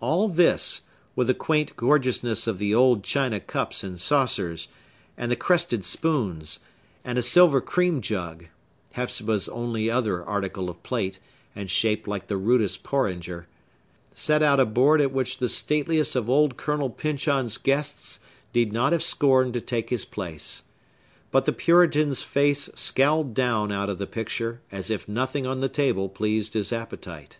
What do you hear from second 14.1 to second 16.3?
set out a board at which the stateliest of